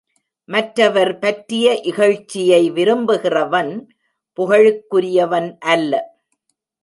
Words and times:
மற்றவர் 0.49 1.19
பற்றிய 1.19 1.81
இகழ்ச்சியை 1.83 2.61
விரும்புகிறவன், 2.71 3.71
புகழுக்குரியவன் 4.37 5.49
அல்ல. 5.59 5.93